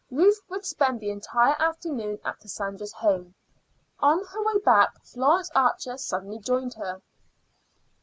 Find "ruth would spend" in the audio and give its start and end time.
0.09-0.99